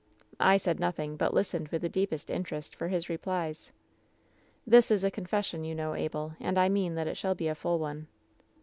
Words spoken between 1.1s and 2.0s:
but listened with the